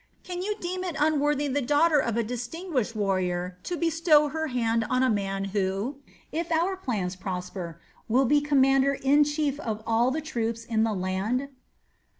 [0.23, 4.83] Can you deem it unworthy the daughter of a distinguished warrior to bestow her band
[4.89, 5.97] on a man who,
[6.31, 10.93] if our plans prosper, will be commander in chief of all the troops in the
[10.95, 11.49] land?"